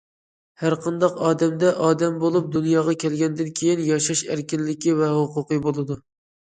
[0.61, 6.03] ھەرقانداق ئادەمدە ئادەم بولۇپ دۇنياغا كەلگەندىن كېيىن ياشاش ئەركىنلىكى ۋە ھوقۇقى بولىدۇ.